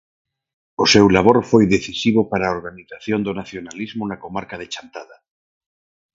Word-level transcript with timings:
O 0.83 0.85
seu 0.93 1.05
labor 1.15 1.37
foi 1.51 1.63
decisivo 1.75 2.21
para 2.31 2.45
a 2.47 2.53
organización 2.57 3.19
do 3.23 3.31
nacionalismo 3.41 4.03
na 4.07 4.21
comarca 4.23 4.55
de 4.61 4.67
Chantada. 4.73 5.17